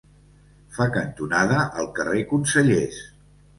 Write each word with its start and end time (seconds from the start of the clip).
Fa 0.77 0.87
cantonada 0.95 1.61
al 1.83 1.91
carrer 2.01 2.25
Consellers. 2.35 3.01